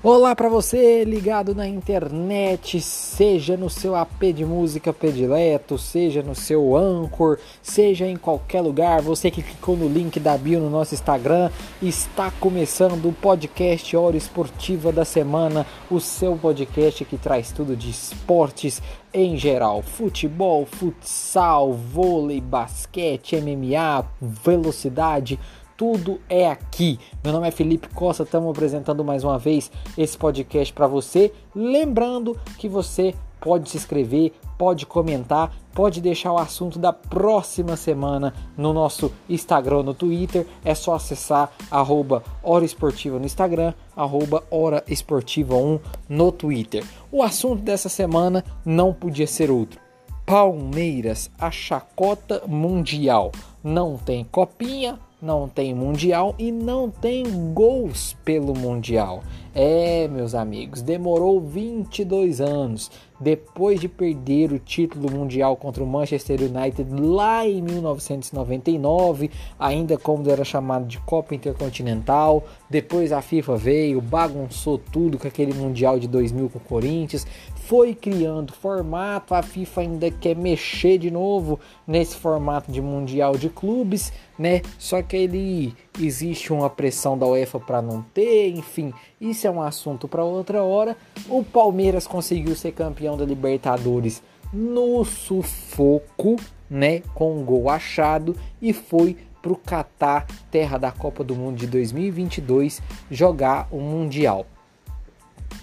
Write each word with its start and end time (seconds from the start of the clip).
Olá 0.00 0.36
para 0.36 0.48
você 0.48 1.02
ligado 1.02 1.56
na 1.56 1.66
internet, 1.66 2.80
seja 2.80 3.56
no 3.56 3.68
seu 3.68 3.96
AP 3.96 4.32
de 4.32 4.44
música 4.44 4.92
predileto, 4.92 5.76
seja 5.76 6.22
no 6.22 6.36
seu 6.36 6.76
Anchor, 6.76 7.36
seja 7.60 8.06
em 8.06 8.16
qualquer 8.16 8.60
lugar, 8.60 9.02
você 9.02 9.28
que 9.28 9.42
clicou 9.42 9.76
no 9.76 9.88
link 9.88 10.20
da 10.20 10.38
bio 10.38 10.60
no 10.60 10.70
nosso 10.70 10.94
Instagram, 10.94 11.50
está 11.82 12.30
começando 12.30 13.08
o 13.08 13.12
podcast 13.12 13.96
Hora 13.96 14.16
Esportiva 14.16 14.92
da 14.92 15.04
Semana, 15.04 15.66
o 15.90 15.98
seu 15.98 16.36
podcast 16.36 17.04
que 17.04 17.18
traz 17.18 17.50
tudo 17.50 17.74
de 17.74 17.90
esportes 17.90 18.80
em 19.12 19.36
geral, 19.36 19.82
futebol, 19.82 20.64
futsal, 20.64 21.72
vôlei, 21.72 22.40
basquete, 22.40 23.34
MMA, 23.40 24.06
velocidade, 24.20 25.40
tudo 25.78 26.20
é 26.28 26.50
aqui. 26.50 26.98
Meu 27.22 27.32
nome 27.32 27.46
é 27.46 27.52
Felipe 27.52 27.88
Costa, 27.90 28.24
estamos 28.24 28.50
apresentando 28.50 29.04
mais 29.04 29.22
uma 29.22 29.38
vez 29.38 29.70
esse 29.96 30.18
podcast 30.18 30.74
para 30.74 30.88
você. 30.88 31.32
Lembrando 31.54 32.36
que 32.58 32.68
você 32.68 33.14
pode 33.40 33.70
se 33.70 33.76
inscrever, 33.76 34.32
pode 34.58 34.84
comentar, 34.84 35.54
pode 35.72 36.00
deixar 36.00 36.32
o 36.32 36.38
assunto 36.38 36.80
da 36.80 36.92
próxima 36.92 37.76
semana 37.76 38.34
no 38.56 38.72
nosso 38.72 39.12
Instagram, 39.30 39.84
no 39.84 39.94
Twitter. 39.94 40.44
É 40.64 40.74
só 40.74 40.96
acessar 40.96 41.52
arroba 41.70 42.24
Hora 42.42 42.64
Esportiva 42.64 43.16
no 43.16 43.24
Instagram, 43.24 43.72
arroba 43.94 44.42
Hora 44.50 44.82
Esportiva 44.88 45.54
1 45.54 45.78
no 46.08 46.32
Twitter. 46.32 46.84
O 47.12 47.22
assunto 47.22 47.62
dessa 47.62 47.88
semana 47.88 48.44
não 48.66 48.92
podia 48.92 49.28
ser 49.28 49.48
outro. 49.48 49.78
Palmeiras, 50.26 51.30
a 51.38 51.52
chacota 51.52 52.42
mundial. 52.48 53.30
Não 53.62 53.96
tem 53.96 54.24
copinha, 54.24 54.98
não 55.20 55.48
tem 55.48 55.74
mundial 55.74 56.34
e 56.38 56.52
não 56.52 56.90
tem 56.90 57.24
gols 57.52 58.16
pelo 58.24 58.54
mundial. 58.54 59.22
É, 59.54 60.06
meus 60.08 60.34
amigos, 60.34 60.82
demorou 60.82 61.40
22 61.40 62.40
anos 62.40 62.90
depois 63.20 63.80
de 63.80 63.88
perder 63.88 64.52
o 64.52 64.58
título 64.58 65.10
mundial 65.10 65.56
contra 65.56 65.82
o 65.82 65.86
Manchester 65.86 66.40
United 66.42 66.88
lá 67.00 67.46
em 67.46 67.60
1999, 67.60 69.30
ainda 69.58 69.98
como 69.98 70.28
era 70.30 70.44
chamado 70.44 70.86
de 70.86 70.98
Copa 70.98 71.34
Intercontinental. 71.34 72.44
Depois 72.70 73.12
a 73.12 73.20
FIFA 73.20 73.56
veio, 73.56 74.00
bagunçou 74.00 74.78
tudo 74.78 75.18
com 75.18 75.26
aquele 75.26 75.52
mundial 75.52 75.98
de 75.98 76.06
2000 76.06 76.48
com 76.50 76.58
o 76.58 76.62
Corinthians, 76.62 77.26
foi 77.54 77.94
criando 77.94 78.52
formato. 78.52 79.34
A 79.34 79.42
FIFA 79.42 79.80
ainda 79.80 80.10
quer 80.10 80.36
mexer 80.36 80.98
de 80.98 81.10
novo 81.10 81.58
nesse 81.86 82.16
formato 82.16 82.70
de 82.70 82.80
mundial 82.80 83.36
de 83.36 83.48
clubes, 83.48 84.12
né? 84.38 84.62
Só 84.78 85.02
que 85.02 85.16
ele 85.16 85.74
existe 85.98 86.52
uma 86.52 86.70
pressão 86.70 87.18
da 87.18 87.26
UEFA 87.26 87.58
para 87.58 87.82
não 87.82 88.02
ter, 88.14 88.50
enfim, 88.50 88.92
isso 89.20 89.46
é 89.46 89.47
um 89.50 89.62
assunto 89.62 90.06
para 90.08 90.24
outra 90.24 90.62
hora. 90.62 90.96
O 91.28 91.42
Palmeiras 91.42 92.06
conseguiu 92.06 92.54
ser 92.54 92.72
campeão 92.72 93.16
da 93.16 93.24
Libertadores 93.24 94.22
no 94.52 95.04
sufoco, 95.04 96.36
né, 96.68 97.00
com 97.14 97.38
um 97.38 97.44
gol 97.44 97.68
achado 97.68 98.36
e 98.60 98.72
foi 98.72 99.16
para 99.42 99.52
o 99.52 99.56
Catar, 99.56 100.26
terra 100.50 100.78
da 100.78 100.90
Copa 100.90 101.22
do 101.22 101.34
Mundo 101.34 101.56
de 101.56 101.66
2022, 101.66 102.82
jogar 103.10 103.68
o 103.70 103.80
Mundial. 103.80 104.46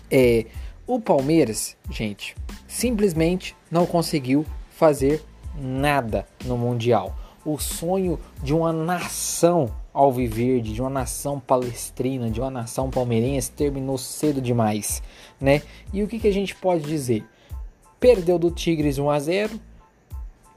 É, 0.09 0.45
o 0.88 0.99
Palmeiras, 0.99 1.75
gente, 1.89 2.36
simplesmente 2.67 3.55
não 3.70 3.86
conseguiu 3.86 4.45
fazer 4.70 5.23
nada 5.59 6.25
no 6.45 6.58
Mundial. 6.58 7.16
O 7.44 7.58
sonho 7.58 8.20
de 8.42 8.53
uma 8.53 8.72
nação 8.72 9.72
alviverde, 9.96 10.74
de 10.74 10.82
uma 10.82 10.90
nação 10.90 11.40
palestrina, 11.40 12.30
de 12.30 12.42
uma 12.42 12.52
nação 12.52 12.90
palmeirense, 12.90 13.50
terminou 13.50 13.98
cedo 13.98 14.42
demais, 14.42 15.02
né? 15.39 15.61
E 15.94 16.04
o 16.04 16.08
que, 16.08 16.20
que 16.20 16.28
a 16.28 16.33
gente 16.33 16.54
pode 16.54 16.83
dizer? 16.83 17.23
Perdeu 17.98 18.38
do 18.38 18.52
Tigres 18.52 19.00
1 19.00 19.10
a 19.10 19.20
0, 19.20 19.60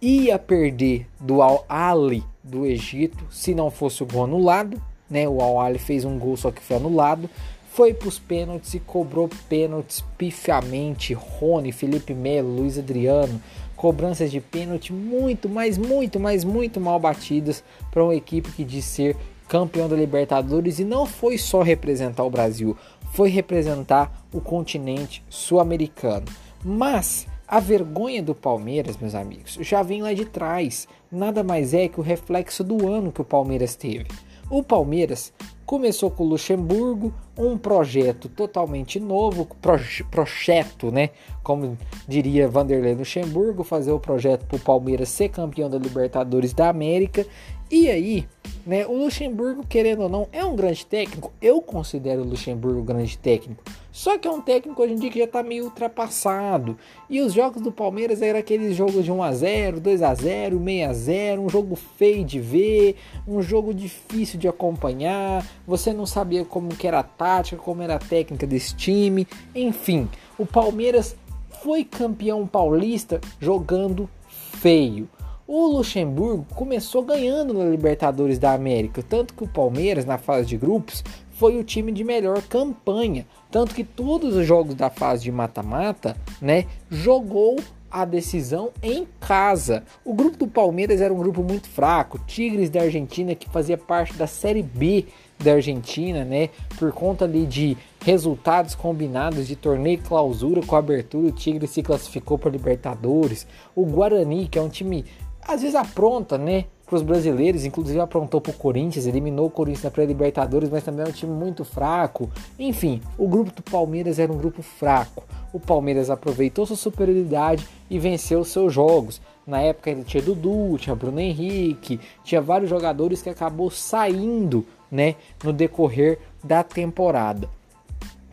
ia 0.02 0.38
perder 0.38 1.06
do 1.20 1.40
Al 1.40 1.64
Ali 1.68 2.24
do 2.42 2.66
Egito, 2.66 3.24
se 3.30 3.54
não 3.54 3.70
fosse 3.70 4.02
o 4.02 4.06
gol 4.06 4.24
anulado, 4.24 4.82
né? 5.08 5.28
O 5.28 5.40
Al 5.40 5.60
Ali 5.60 5.78
fez 5.78 6.04
um 6.04 6.18
gol 6.18 6.36
só 6.36 6.50
que 6.50 6.60
foi 6.60 6.76
anulado. 6.76 7.30
Foi 7.70 7.94
para 7.94 8.08
os 8.08 8.18
pênaltis 8.18 8.74
e 8.74 8.80
cobrou 8.80 9.30
pênaltis 9.48 10.04
pifiamente. 10.16 11.14
Rony, 11.14 11.70
Felipe 11.70 12.12
Melo, 12.12 12.56
Luiz 12.56 12.76
Adriano, 12.76 13.40
cobranças 13.78 14.30
de 14.32 14.40
pênalti 14.40 14.92
muito, 14.92 15.48
mas 15.48 15.78
muito, 15.78 16.18
mas 16.18 16.44
muito 16.44 16.80
mal 16.80 16.98
batidas 16.98 17.62
para 17.92 18.02
uma 18.02 18.14
equipe 18.14 18.50
que 18.50 18.64
diz 18.64 18.84
ser 18.84 19.16
campeão 19.48 19.88
da 19.88 19.94
Libertadores 19.96 20.80
e 20.80 20.84
não 20.84 21.06
foi 21.06 21.38
só 21.38 21.62
representar 21.62 22.24
o 22.24 22.30
Brasil, 22.30 22.76
foi 23.12 23.30
representar 23.30 24.26
o 24.32 24.40
continente 24.40 25.24
sul-americano. 25.30 26.26
Mas 26.62 27.26
a 27.46 27.60
vergonha 27.60 28.20
do 28.20 28.34
Palmeiras, 28.34 28.96
meus 28.96 29.14
amigos, 29.14 29.56
já 29.60 29.80
vem 29.80 30.02
lá 30.02 30.12
de 30.12 30.24
trás. 30.24 30.88
Nada 31.10 31.44
mais 31.44 31.72
é 31.72 31.88
que 31.88 32.00
o 32.00 32.02
reflexo 32.02 32.64
do 32.64 32.92
ano 32.92 33.12
que 33.12 33.22
o 33.22 33.24
Palmeiras 33.24 33.76
teve. 33.76 34.08
O 34.50 34.62
Palmeiras 34.62 35.30
começou 35.66 36.10
com 36.10 36.24
o 36.24 36.28
Luxemburgo, 36.28 37.12
um 37.36 37.58
projeto 37.58 38.30
totalmente 38.30 38.98
novo, 38.98 39.46
proje 39.60 40.02
projeto, 40.04 40.90
né? 40.90 41.10
Como 41.42 41.76
diria 42.08 42.48
Vanderlei 42.48 42.94
Luxemburgo, 42.94 43.62
fazer 43.62 43.92
o 43.92 44.00
projeto 44.00 44.46
para 44.46 44.56
o 44.56 44.60
Palmeiras 44.60 45.10
ser 45.10 45.28
campeão 45.28 45.68
da 45.68 45.76
Libertadores 45.76 46.54
da 46.54 46.70
América. 46.70 47.26
E 47.70 47.90
aí, 47.90 48.26
né? 48.68 48.86
O 48.86 48.96
Luxemburgo, 48.96 49.64
querendo 49.66 50.02
ou 50.02 50.08
não, 50.08 50.28
é 50.32 50.44
um 50.44 50.54
grande 50.54 50.84
técnico. 50.84 51.32
Eu 51.40 51.60
considero 51.62 52.22
o 52.22 52.24
Luxemburgo 52.24 52.80
um 52.80 52.84
grande 52.84 53.16
técnico. 53.16 53.62
Só 53.90 54.16
que 54.16 54.28
é 54.28 54.30
um 54.30 54.40
técnico 54.40 54.82
hoje 54.82 54.92
em 54.92 54.96
dia 54.96 55.10
que 55.10 55.18
já 55.18 55.24
está 55.24 55.42
meio 55.42 55.64
ultrapassado. 55.64 56.78
E 57.10 57.20
os 57.20 57.32
jogos 57.32 57.62
do 57.62 57.72
Palmeiras 57.72 58.22
eram 58.22 58.38
aqueles 58.38 58.76
jogos 58.76 59.04
de 59.04 59.10
1 59.10 59.22
a 59.22 59.32
0, 59.32 59.80
2 59.80 60.02
a 60.02 60.14
0, 60.14 60.62
6 60.64 60.88
a 60.88 60.92
0, 60.92 61.42
um 61.42 61.48
jogo 61.48 61.76
feio 61.76 62.24
de 62.24 62.38
ver, 62.38 62.96
um 63.26 63.42
jogo 63.42 63.74
difícil 63.74 64.38
de 64.38 64.46
acompanhar. 64.46 65.44
Você 65.66 65.92
não 65.92 66.06
sabia 66.06 66.44
como 66.44 66.68
que 66.68 66.86
era 66.86 67.00
a 67.00 67.02
tática, 67.02 67.60
como 67.60 67.82
era 67.82 67.96
a 67.96 67.98
técnica 67.98 68.46
desse 68.46 68.76
time. 68.76 69.26
Enfim, 69.54 70.08
o 70.38 70.46
Palmeiras 70.46 71.16
foi 71.62 71.84
campeão 71.84 72.46
paulista 72.46 73.20
jogando 73.40 74.08
feio. 74.28 75.08
O 75.50 75.66
Luxemburgo 75.66 76.44
começou 76.54 77.02
ganhando 77.02 77.54
na 77.54 77.64
Libertadores 77.64 78.38
da 78.38 78.52
América, 78.52 79.02
tanto 79.02 79.32
que 79.32 79.44
o 79.44 79.48
Palmeiras, 79.48 80.04
na 80.04 80.18
fase 80.18 80.46
de 80.46 80.58
grupos, 80.58 81.02
foi 81.30 81.56
o 81.58 81.64
time 81.64 81.90
de 81.90 82.04
melhor 82.04 82.42
campanha. 82.42 83.26
Tanto 83.50 83.74
que 83.74 83.82
todos 83.82 84.36
os 84.36 84.46
jogos 84.46 84.74
da 84.74 84.90
fase 84.90 85.22
de 85.22 85.32
mata-mata, 85.32 86.14
né, 86.38 86.66
jogou 86.90 87.56
a 87.90 88.04
decisão 88.04 88.72
em 88.82 89.08
casa. 89.18 89.84
O 90.04 90.12
grupo 90.12 90.36
do 90.36 90.46
Palmeiras 90.46 91.00
era 91.00 91.14
um 91.14 91.16
grupo 91.16 91.42
muito 91.42 91.66
fraco. 91.66 92.18
Tigres 92.26 92.68
da 92.68 92.82
Argentina, 92.82 93.34
que 93.34 93.48
fazia 93.48 93.78
parte 93.78 94.12
da 94.18 94.26
Série 94.26 94.62
B 94.62 95.06
da 95.38 95.52
Argentina, 95.52 96.26
né? 96.26 96.50
Por 96.78 96.92
conta 96.92 97.24
ali 97.24 97.46
de 97.46 97.74
resultados 98.04 98.74
combinados 98.74 99.46
de 99.46 99.56
torneio 99.56 99.98
clausura 100.02 100.60
com 100.60 100.76
abertura, 100.76 101.28
o 101.28 101.32
Tigre 101.32 101.66
se 101.66 101.82
classificou 101.82 102.36
para 102.36 102.50
Libertadores. 102.50 103.46
O 103.74 103.86
Guarani, 103.86 104.46
que 104.46 104.58
é 104.58 104.62
um 104.62 104.68
time 104.68 105.06
às 105.48 105.62
vezes 105.62 105.74
apronta, 105.74 106.36
né? 106.36 106.66
Para 106.84 106.96
os 106.96 107.02
brasileiros, 107.02 107.64
inclusive 107.64 107.98
aprontou 107.98 108.40
para 108.40 108.50
o 108.50 108.54
Corinthians, 108.54 109.06
eliminou 109.06 109.46
o 109.46 109.50
Corinthians 109.50 109.84
na 109.84 109.90
pré-Libertadores, 109.90 110.70
mas 110.70 110.84
também 110.84 111.04
é 111.04 111.08
um 111.08 111.12
time 111.12 111.32
muito 111.32 111.64
fraco. 111.64 112.30
Enfim, 112.58 113.02
o 113.16 113.26
grupo 113.26 113.50
do 113.50 113.62
Palmeiras 113.62 114.18
era 114.18 114.32
um 114.32 114.36
grupo 114.36 114.62
fraco. 114.62 115.24
O 115.52 115.58
Palmeiras 115.58 116.10
aproveitou 116.10 116.66
sua 116.66 116.76
superioridade 116.76 117.66
e 117.90 117.98
venceu 117.98 118.44
seus 118.44 118.72
jogos. 118.72 119.20
Na 119.46 119.60
época 119.60 119.90
ainda 119.90 120.02
tinha 120.02 120.22
Dudu, 120.22 120.76
tinha 120.78 120.94
Bruno 120.94 121.20
Henrique, 121.20 122.00
tinha 122.22 122.40
vários 122.40 122.68
jogadores 122.68 123.22
que 123.22 123.30
acabou 123.30 123.70
saindo, 123.70 124.66
né, 124.90 125.14
no 125.42 125.52
decorrer 125.52 126.18
da 126.44 126.62
temporada. 126.62 127.48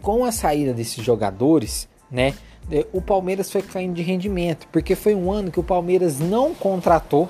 Com 0.02 0.24
a 0.24 0.32
saída 0.32 0.74
desses 0.74 1.04
jogadores, 1.04 1.88
né, 2.12 2.34
o 2.92 3.02
Palmeiras 3.02 3.52
foi 3.52 3.62
caindo 3.62 3.94
de 3.94 4.02
rendimento, 4.02 4.68
porque 4.72 4.96
foi 4.96 5.14
um 5.14 5.32
ano 5.32 5.52
que 5.52 5.60
o 5.60 5.64
Palmeiras 5.64 6.20
não 6.20 6.54
contratou, 6.54 7.30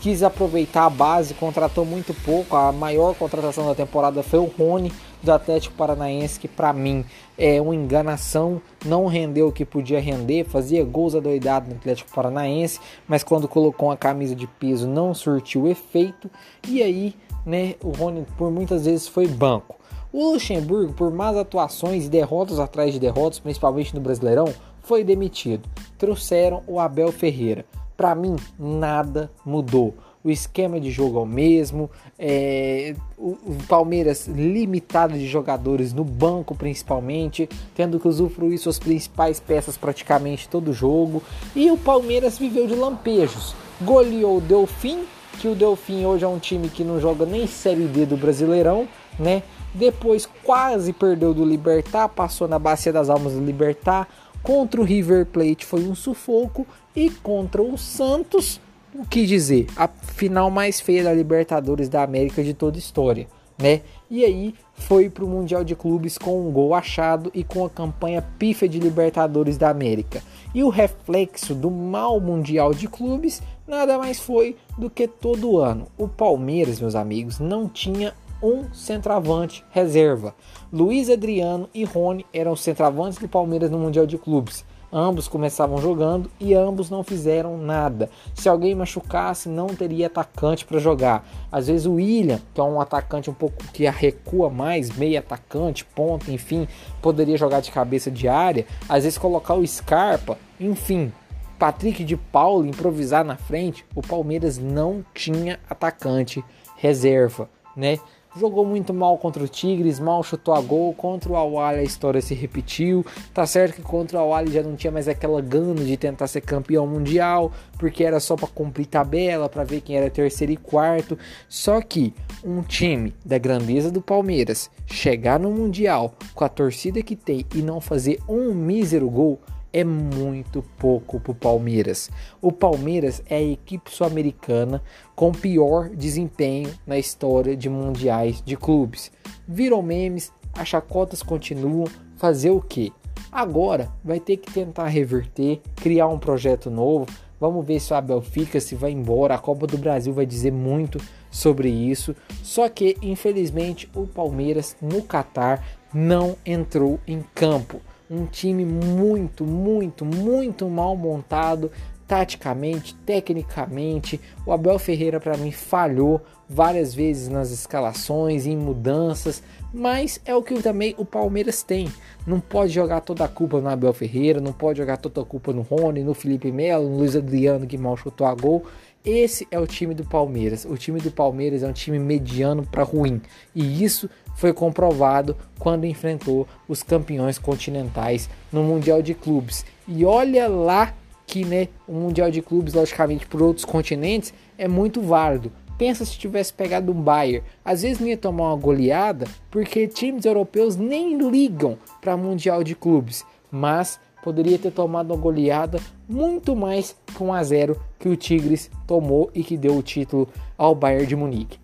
quis 0.00 0.24
aproveitar 0.24 0.86
a 0.86 0.90
base, 0.90 1.34
contratou 1.34 1.84
muito 1.84 2.12
pouco. 2.12 2.56
A 2.56 2.72
maior 2.72 3.14
contratação 3.14 3.66
da 3.66 3.74
temporada 3.74 4.20
foi 4.24 4.40
o 4.40 4.46
Rony 4.58 4.92
do 5.22 5.30
Atlético 5.30 5.76
Paranaense, 5.76 6.40
que 6.40 6.48
para 6.48 6.72
mim 6.72 7.04
é 7.38 7.60
uma 7.60 7.74
enganação, 7.74 8.60
não 8.84 9.06
rendeu 9.06 9.46
o 9.46 9.52
que 9.52 9.64
podia 9.64 10.00
render, 10.00 10.44
fazia 10.44 10.84
gols 10.84 11.14
adoidados 11.14 11.68
no 11.68 11.76
Atlético 11.76 12.10
Paranaense, 12.12 12.80
mas 13.06 13.22
quando 13.22 13.46
colocou 13.46 13.90
uma 13.90 13.96
camisa 13.96 14.34
de 14.34 14.48
peso 14.48 14.88
não 14.88 15.14
surtiu 15.14 15.68
efeito, 15.68 16.28
e 16.66 16.82
aí, 16.82 17.14
né, 17.46 17.76
o 17.80 17.90
Rony 17.90 18.26
por 18.36 18.50
muitas 18.50 18.84
vezes 18.84 19.06
foi 19.06 19.28
banco. 19.28 19.76
O 20.12 20.32
Luxemburgo, 20.32 20.92
por 20.92 21.10
más 21.10 21.36
atuações 21.36 22.06
e 22.06 22.08
derrotas 22.08 22.58
atrás 22.58 22.92
de 22.92 23.00
derrotas, 23.00 23.38
principalmente 23.38 23.94
no 23.94 24.00
Brasileirão, 24.00 24.52
foi 24.82 25.02
demitido. 25.02 25.68
Trouxeram 25.96 26.62
o 26.66 26.78
Abel 26.78 27.10
Ferreira. 27.10 27.64
Para 27.96 28.14
mim, 28.14 28.36
nada 28.58 29.30
mudou. 29.44 29.94
o 30.24 30.30
esquema 30.30 30.78
de 30.78 30.90
jogo 30.90 31.18
é 31.18 31.22
o 31.22 31.26
mesmo, 31.26 31.90
é, 32.18 32.94
o, 33.18 33.36
Palmeiras 33.68 34.28
limitado 34.28 35.14
de 35.14 35.26
jogadores 35.26 35.92
no 35.92 36.04
banco 36.04 36.54
principalmente, 36.54 37.48
tendo 37.74 37.98
que 37.98 38.06
usufruir 38.06 38.58
suas 38.58 38.78
principais 38.78 39.40
peças 39.40 39.76
praticamente 39.76 40.48
todo 40.48 40.72
jogo, 40.72 41.22
e 41.56 41.70
o 41.70 41.76
Palmeiras 41.76 42.38
viveu 42.38 42.66
de 42.66 42.74
lampejos, 42.74 43.54
goleou 43.80 44.38
o 44.38 44.40
Delfim, 44.40 45.04
que 45.40 45.48
o 45.48 45.54
Delfim 45.54 46.04
hoje 46.04 46.24
é 46.24 46.28
um 46.28 46.38
time 46.38 46.68
que 46.68 46.84
não 46.84 47.00
joga 47.00 47.26
nem 47.26 47.46
Série 47.46 47.86
D 47.86 48.06
do 48.06 48.16
Brasileirão, 48.16 48.86
né? 49.18 49.42
Depois 49.74 50.28
quase 50.44 50.92
perdeu 50.92 51.32
do 51.32 51.44
Libertar, 51.44 52.08
passou 52.08 52.46
na 52.46 52.58
Bacia 52.58 52.92
das 52.92 53.08
Almas 53.08 53.32
do 53.32 53.44
Libertar, 53.44 54.08
contra 54.42 54.80
o 54.80 54.84
River 54.84 55.26
Plate 55.26 55.64
foi 55.64 55.84
um 55.84 55.94
sufoco 55.94 56.66
e 56.94 57.08
contra 57.08 57.62
o 57.62 57.78
Santos 57.78 58.60
o 58.94 59.06
que 59.06 59.24
dizer? 59.24 59.68
A 59.74 59.88
final 59.88 60.50
mais 60.50 60.78
feia 60.78 61.04
da 61.04 61.14
Libertadores 61.14 61.88
da 61.88 62.02
América 62.02 62.44
de 62.44 62.52
toda 62.52 62.76
a 62.76 62.78
história, 62.78 63.26
né? 63.58 63.80
E 64.10 64.22
aí 64.22 64.54
foi 64.74 65.08
para 65.08 65.24
o 65.24 65.28
Mundial 65.28 65.64
de 65.64 65.74
Clubes 65.74 66.18
com 66.18 66.46
um 66.46 66.52
gol 66.52 66.74
achado 66.74 67.30
e 67.32 67.42
com 67.42 67.64
a 67.64 67.70
campanha 67.70 68.20
pífia 68.38 68.68
de 68.68 68.78
Libertadores 68.78 69.56
da 69.56 69.70
América. 69.70 70.22
E 70.54 70.62
o 70.62 70.68
reflexo 70.68 71.54
do 71.54 71.70
mal 71.70 72.20
Mundial 72.20 72.74
de 72.74 72.86
Clubes 72.86 73.42
nada 73.66 73.96
mais 73.96 74.20
foi 74.20 74.56
do 74.76 74.90
que 74.90 75.08
todo 75.08 75.56
ano. 75.56 75.86
O 75.96 76.06
Palmeiras, 76.06 76.78
meus 76.78 76.94
amigos, 76.94 77.38
não 77.38 77.70
tinha 77.70 78.12
um 78.42 78.72
centroavante 78.74 79.64
reserva. 79.70 80.34
Luiz 80.72 81.08
Adriano 81.08 81.68
e 81.72 81.84
Rony 81.84 82.26
eram 82.32 82.52
os 82.52 82.60
centroavantes 82.60 83.18
do 83.18 83.28
Palmeiras 83.28 83.70
no 83.70 83.78
Mundial 83.78 84.06
de 84.06 84.18
Clubes. 84.18 84.64
Ambos 84.94 85.26
começavam 85.26 85.78
jogando 85.78 86.30
e 86.38 86.52
ambos 86.52 86.90
não 86.90 87.02
fizeram 87.02 87.56
nada. 87.56 88.10
Se 88.34 88.46
alguém 88.46 88.74
machucasse, 88.74 89.48
não 89.48 89.68
teria 89.68 90.08
atacante 90.08 90.66
para 90.66 90.78
jogar. 90.78 91.26
Às 91.50 91.68
vezes 91.68 91.86
o 91.86 91.94
William, 91.94 92.38
que 92.52 92.60
é 92.60 92.64
um 92.64 92.78
atacante 92.78 93.30
um 93.30 93.34
pouco 93.34 93.56
que 93.72 93.88
recua 93.88 94.50
mais, 94.50 94.94
meio 94.94 95.18
atacante, 95.18 95.82
ponta, 95.82 96.30
enfim, 96.30 96.68
poderia 97.00 97.38
jogar 97.38 97.60
de 97.60 97.70
cabeça 97.70 98.10
de 98.10 98.28
área. 98.28 98.66
Às 98.86 99.04
vezes 99.04 99.16
colocar 99.16 99.54
o 99.54 99.66
Scarpa, 99.66 100.36
enfim, 100.60 101.10
Patrick 101.58 102.04
de 102.04 102.16
Paulo 102.18 102.66
improvisar 102.66 103.24
na 103.24 103.36
frente. 103.36 103.86
O 103.94 104.02
Palmeiras 104.02 104.58
não 104.58 105.02
tinha 105.14 105.58
atacante 105.70 106.44
reserva, 106.76 107.48
né? 107.76 107.98
Jogou 108.34 108.64
muito 108.64 108.94
mal 108.94 109.18
contra 109.18 109.44
o 109.44 109.48
Tigres, 109.48 110.00
mal 110.00 110.22
chutou 110.22 110.54
a 110.54 110.60
gol. 110.60 110.94
Contra 110.94 111.30
o 111.30 111.36
Awali 111.36 111.80
a 111.80 111.82
história 111.82 112.20
se 112.22 112.32
repetiu. 112.32 113.04
Tá 113.34 113.44
certo 113.44 113.76
que 113.76 113.82
contra 113.82 114.18
o 114.18 114.22
Awali 114.22 114.50
já 114.50 114.62
não 114.62 114.74
tinha 114.74 114.90
mais 114.90 115.06
aquela 115.06 115.42
gana 115.42 115.84
de 115.84 115.96
tentar 115.98 116.26
ser 116.26 116.40
campeão 116.40 116.86
mundial, 116.86 117.52
porque 117.78 118.02
era 118.02 118.18
só 118.18 118.34
para 118.34 118.48
cumprir 118.48 118.86
tabela, 118.86 119.50
para 119.50 119.64
ver 119.64 119.82
quem 119.82 119.98
era 119.98 120.08
terceiro 120.08 120.50
e 120.50 120.56
quarto. 120.56 121.18
Só 121.46 121.82
que 121.82 122.14
um 122.42 122.62
time 122.62 123.14
da 123.22 123.36
grandeza 123.36 123.90
do 123.90 124.00
Palmeiras 124.00 124.70
chegar 124.86 125.38
no 125.38 125.50
mundial 125.50 126.14
com 126.34 126.44
a 126.44 126.48
torcida 126.48 127.02
que 127.02 127.14
tem 127.14 127.44
e 127.54 127.60
não 127.60 127.82
fazer 127.82 128.18
um 128.26 128.54
mísero 128.54 129.10
gol 129.10 129.40
é 129.72 129.82
muito 129.82 130.62
pouco 130.78 131.18
para 131.18 131.32
o 131.32 131.34
Palmeiras. 131.34 132.10
O 132.40 132.52
Palmeiras 132.52 133.22
é 133.28 133.36
a 133.36 133.42
equipe 133.42 133.90
sul-americana 133.90 134.82
com 135.14 135.32
pior 135.32 135.88
desempenho 135.88 136.70
na 136.86 136.98
história 136.98 137.56
de 137.56 137.68
mundiais 137.68 138.42
de 138.44 138.56
clubes. 138.56 139.10
Viram 139.48 139.82
memes, 139.82 140.32
as 140.52 140.68
chacotas 140.68 141.22
continuam. 141.22 141.86
Fazer 142.16 142.50
o 142.50 142.60
que? 142.60 142.92
Agora 143.32 143.90
vai 144.04 144.20
ter 144.20 144.36
que 144.36 144.52
tentar 144.52 144.86
reverter, 144.88 145.60
criar 145.76 146.08
um 146.08 146.18
projeto 146.18 146.70
novo. 146.70 147.06
Vamos 147.40 147.66
ver 147.66 147.80
se 147.80 147.92
o 147.92 147.96
Abel 147.96 148.20
fica, 148.20 148.60
se 148.60 148.76
vai 148.76 148.92
embora. 148.92 149.34
A 149.34 149.38
Copa 149.38 149.66
do 149.66 149.78
Brasil 149.78 150.12
vai 150.12 150.26
dizer 150.26 150.52
muito 150.52 151.00
sobre 151.30 151.68
isso. 151.68 152.14
Só 152.42 152.68
que, 152.68 152.96
infelizmente, 153.02 153.90
o 153.94 154.06
Palmeiras 154.06 154.76
no 154.80 155.02
Catar 155.02 155.66
não 155.92 156.36
entrou 156.46 157.00
em 157.06 157.24
campo 157.34 157.80
um 158.12 158.26
time 158.26 158.64
muito, 158.66 159.44
muito, 159.44 160.04
muito 160.04 160.68
mal 160.68 160.94
montado 160.94 161.70
taticamente, 162.06 162.94
tecnicamente. 163.06 164.20
O 164.44 164.52
Abel 164.52 164.78
Ferreira 164.78 165.18
para 165.18 165.38
mim 165.38 165.50
falhou 165.50 166.20
várias 166.46 166.94
vezes 166.94 167.28
nas 167.28 167.50
escalações, 167.50 168.44
em 168.44 168.54
mudanças, 168.54 169.42
mas 169.72 170.20
é 170.26 170.34
o 170.34 170.42
que 170.42 170.60
também 170.60 170.94
o 170.98 171.06
Palmeiras 171.06 171.62
tem. 171.62 171.90
Não 172.26 172.38
pode 172.38 172.70
jogar 172.70 173.00
toda 173.00 173.24
a 173.24 173.28
culpa 173.28 173.62
no 173.62 173.68
Abel 173.70 173.94
Ferreira, 173.94 174.42
não 174.42 174.52
pode 174.52 174.78
jogar 174.78 174.98
toda 174.98 175.22
a 175.22 175.24
culpa 175.24 175.54
no 175.54 175.62
Rony, 175.62 176.02
no 176.02 176.12
Felipe 176.12 176.52
Melo, 176.52 176.90
no 176.90 176.98
Luiz 176.98 177.16
Adriano 177.16 177.66
que 177.66 177.78
mal 177.78 177.96
chutou 177.96 178.26
a 178.26 178.34
gol. 178.34 178.66
Esse 179.04 179.48
é 179.50 179.58
o 179.58 179.66
time 179.66 179.94
do 179.94 180.04
Palmeiras. 180.04 180.64
O 180.64 180.76
time 180.76 181.00
do 181.00 181.10
Palmeiras 181.10 181.64
é 181.64 181.66
um 181.66 181.72
time 181.72 181.98
mediano 181.98 182.64
para 182.64 182.84
ruim. 182.84 183.20
E 183.52 183.82
isso 183.82 184.08
foi 184.36 184.52
comprovado 184.52 185.36
quando 185.58 185.86
enfrentou 185.86 186.46
os 186.68 186.84
campeões 186.84 187.36
continentais 187.36 188.30
no 188.52 188.62
Mundial 188.62 189.02
de 189.02 189.12
Clubes. 189.12 189.66
E 189.88 190.04
olha 190.04 190.46
lá 190.46 190.94
que 191.26 191.44
né, 191.44 191.68
o 191.88 191.94
Mundial 191.94 192.30
de 192.30 192.40
Clubes, 192.40 192.74
logicamente, 192.74 193.26
por 193.26 193.42
outros 193.42 193.64
continentes, 193.64 194.32
é 194.56 194.68
muito 194.68 195.00
válido. 195.00 195.50
Pensa 195.76 196.04
se 196.04 196.16
tivesse 196.16 196.52
pegado 196.52 196.92
um 196.92 197.02
Bayern. 197.02 197.44
Às 197.64 197.82
vezes 197.82 197.98
não 197.98 198.06
ia 198.06 198.16
tomar 198.16 198.52
uma 198.52 198.56
goleada, 198.56 199.26
porque 199.50 199.88
times 199.88 200.24
europeus 200.24 200.76
nem 200.76 201.18
ligam 201.18 201.76
para 202.00 202.16
Mundial 202.16 202.62
de 202.62 202.76
Clubes. 202.76 203.24
Mas 203.50 203.98
poderia 204.22 204.58
ter 204.58 204.70
tomado 204.70 205.12
uma 205.12 205.20
goleada 205.20 205.80
muito 206.08 206.54
mais 206.54 206.96
que 207.06 207.22
1 207.22 207.32
a 207.32 207.42
0 207.42 207.80
que 207.98 208.08
o 208.08 208.16
Tigres 208.16 208.70
tomou 208.86 209.30
e 209.34 209.42
que 209.42 209.56
deu 209.56 209.76
o 209.76 209.82
título 209.82 210.28
ao 210.56 210.74
Bayern 210.74 211.06
de 211.06 211.16
Munique. 211.16 211.58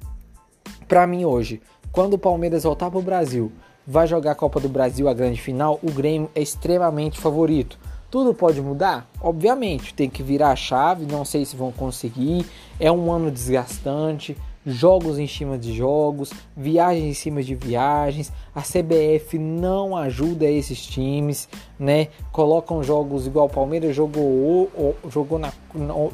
Para 0.86 1.06
mim 1.06 1.24
hoje, 1.24 1.60
quando 1.92 2.14
o 2.14 2.18
Palmeiras 2.18 2.64
voltar 2.64 2.90
para 2.90 2.98
o 2.98 3.02
Brasil, 3.02 3.52
vai 3.86 4.06
jogar 4.06 4.32
a 4.32 4.34
Copa 4.34 4.60
do 4.60 4.68
Brasil 4.68 5.08
a 5.08 5.14
grande 5.14 5.40
final, 5.40 5.78
o 5.82 5.90
Grêmio 5.90 6.30
é 6.34 6.42
extremamente 6.42 7.18
favorito. 7.18 7.78
Tudo 8.10 8.32
pode 8.32 8.60
mudar? 8.60 9.06
Obviamente, 9.20 9.92
tem 9.92 10.08
que 10.08 10.22
virar 10.22 10.50
a 10.50 10.56
chave, 10.56 11.04
não 11.04 11.24
sei 11.24 11.44
se 11.44 11.56
vão 11.56 11.70
conseguir. 11.70 12.46
É 12.80 12.90
um 12.90 13.12
ano 13.12 13.30
desgastante, 13.30 14.34
jogos 14.64 15.18
em 15.18 15.26
cima 15.26 15.58
de 15.58 15.74
jogos, 15.74 16.32
viagens 16.56 17.04
em 17.04 17.14
cima 17.14 17.42
de 17.42 17.54
viagens. 17.54 18.32
A 18.54 18.62
CBF 18.62 19.38
não 19.38 19.96
ajuda 19.96 20.46
esses 20.46 20.84
times, 20.86 21.48
né? 21.78 22.08
Colocam 22.32 22.82
jogos 22.82 23.26
igual 23.26 23.46
o 23.46 23.50
Palmeiras 23.50 23.94
jogou, 23.94 24.96
jogou 25.08 25.38
na, 25.38 25.52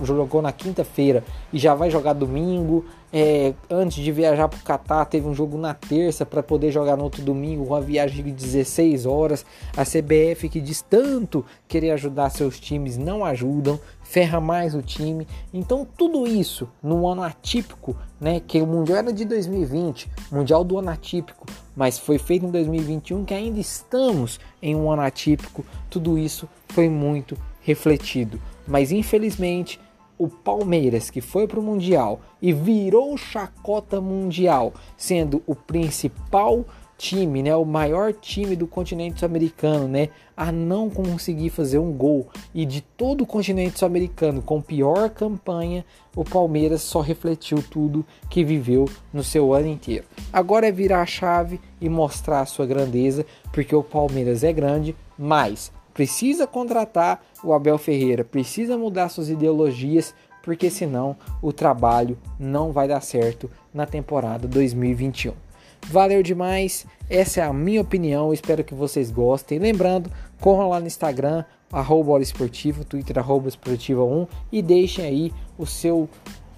jogou 0.03 0.43
na 0.43 0.53
quinta-feira 0.53 1.25
e 1.53 1.59
já 1.59 1.75
vai 1.75 1.91
jogar 1.91 2.13
domingo. 2.13 2.85
É, 3.17 3.55
antes 3.71 4.03
de 4.03 4.11
viajar 4.11 4.49
para 4.49 4.59
o 4.59 4.63
Catar, 4.63 5.05
teve 5.05 5.29
um 5.29 5.35
jogo 5.35 5.57
na 5.57 5.73
terça 5.73 6.27
para 6.27 6.43
poder 6.43 6.73
jogar 6.73 6.97
no 6.97 7.05
outro 7.05 7.23
domingo, 7.23 7.63
uma 7.63 7.81
viagem 7.81 8.25
de 8.25 8.33
16 8.33 9.07
horas. 9.07 9.47
A 9.77 9.85
CBF, 9.85 10.49
que 10.49 10.61
diz 10.61 10.83
tanto 10.83 11.45
querer 11.69 11.93
ajudar 11.93 12.31
seus 12.31 12.59
times, 12.59 12.99
não 12.99 13.25
ajudam, 13.25 13.79
ferra 14.03 14.41
mais 14.41 14.75
o 14.75 14.83
time. 14.83 15.29
Então, 15.53 15.87
tudo 15.97 16.27
isso 16.27 16.69
num 16.83 17.07
ano 17.07 17.23
atípico, 17.23 17.97
né? 18.21 18.41
Que 18.45 18.61
o 18.61 18.67
Mundial 18.67 18.99
era 18.99 19.13
de 19.13 19.25
2020, 19.25 20.11
Mundial 20.33 20.65
do 20.65 20.77
ano 20.77 20.91
atípico, 20.91 21.47
mas 21.75 21.99
foi 21.99 22.19
feito 22.19 22.47
em 22.47 22.51
2021, 22.51 23.25
que 23.25 23.35
ainda 23.35 23.59
estamos 23.59 24.39
em 24.63 24.75
um 24.75 24.91
ano 24.91 25.03
atípico. 25.03 25.65
Tudo 25.91 26.19
isso 26.19 26.49
foi 26.69 26.89
muito 26.89 27.37
refletido. 27.61 28.41
Mas 28.67 28.93
infelizmente 28.93 29.81
o 30.17 30.29
Palmeiras, 30.29 31.11
que 31.11 31.21
foi 31.21 31.47
para 31.47 31.59
o 31.59 31.63
Mundial 31.63 32.21
e 32.41 32.53
virou 32.53 33.17
chacota 33.17 34.01
mundial, 34.01 34.73
sendo 34.97 35.43
o 35.47 35.55
principal 35.55 36.65
time, 37.05 37.43
né, 37.43 37.55
o 37.55 37.67
maior 37.67 38.15
time 38.15 38.57
do 38.57 38.67
continente 38.67 39.21
sul-americano, 39.21 39.87
né, 39.87 40.09
a 40.35 40.51
não 40.51 40.89
conseguir 40.89 41.51
fazer 41.51 41.79
um 41.79 41.93
gol 41.93 42.27
e 42.55 42.65
de 42.65 42.81
todo 42.81 43.25
o 43.25 43.27
continente 43.27 43.79
sul-americano 43.79 44.41
com 44.41 44.63
pior 44.63 45.11
campanha, 45.11 45.85
o 46.17 46.25
Palmeiras 46.25 46.81
só 46.81 47.03
refletiu 47.03 47.63
tudo 47.63 48.07
que 48.31 48.43
viveu 48.43 48.89
no 49.13 49.23
seu 49.23 49.53
ano 49.53 49.69
inteiro. 49.69 50.07
Agora 50.33 50.67
é 50.67 50.73
virar 50.73 51.03
a 51.03 51.07
chave 51.07 51.61
e 51.79 51.91
mostrar 51.91 52.41
a 52.41 52.47
sua 52.47 52.65
grandeza, 52.65 53.27
porque 53.53 53.77
o 53.77 53.83
Palmeiras 53.83 54.43
é 54.43 54.51
grande, 54.51 54.97
mas 55.19 55.71
precisa 55.93 56.47
contratar 56.47 57.23
o 57.45 57.53
Abel 57.53 57.77
Ferreira, 57.77 58.25
precisa 58.25 58.79
mudar 58.79 59.11
suas 59.11 59.29
ideologias, 59.29 60.15
porque 60.43 60.71
senão 60.71 61.17
o 61.43 61.53
trabalho 61.53 62.17
não 62.39 62.73
vai 62.73 62.89
dar 62.89 63.03
certo 63.03 63.51
na 63.75 63.85
temporada 63.85 64.49
2021. 64.49 65.44
Valeu 65.91 66.23
demais, 66.23 66.87
essa 67.09 67.41
é 67.41 67.45
a 67.45 67.53
minha 67.53 67.81
opinião, 67.81 68.33
espero 68.33 68.65
que 68.65 68.75
vocês 68.75 69.11
gostem. 69.11 69.59
Lembrando, 69.59 70.11
corram 70.41 70.71
lá 70.71 70.81
no 70.81 70.87
Instagram, 70.87 71.45
arroba 71.71 72.21
esportivo, 72.21 72.85
Twitter 72.85 73.19
arroba 73.19 73.49
esportiva 73.49 74.03
1 74.03 74.27
e 74.51 74.63
deixem 74.63 75.05
aí 75.05 75.33
o 75.59 75.67
seu 75.67 76.09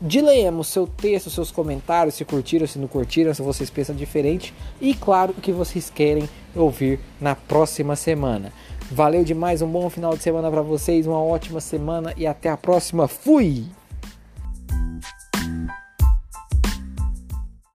dilema, 0.01 0.61
o 0.61 0.65
seu 0.65 0.87
texto, 0.87 1.27
os 1.27 1.35
seus 1.35 1.51
comentários, 1.51 2.15
se 2.15 2.25
curtiram, 2.25 2.67
se 2.67 2.79
não 2.79 2.87
curtiram, 2.87 3.33
se 3.33 3.43
vocês 3.43 3.71
pensam 3.71 3.95
diferente 3.95 4.53
e 4.81 4.95
claro 4.95 5.35
o 5.37 5.41
que 5.41 5.53
vocês 5.53 5.91
querem 5.91 6.29
ouvir 6.55 7.01
na 7.21 7.35
próxima 7.35 7.97
semana. 7.97 8.53
Valeu 8.91 9.25
demais, 9.25 9.63
um 9.63 9.69
bom 9.69 9.91
final 9.91 10.17
de 10.17 10.23
semana 10.23 10.51
para 10.51 10.63
vocês, 10.63 11.07
uma 11.07 11.21
ótima 11.21 11.61
semana 11.61 12.15
e 12.17 12.27
até 12.27 12.49
a 12.49 12.57
próxima. 12.57 13.09
Fui! 13.09 13.65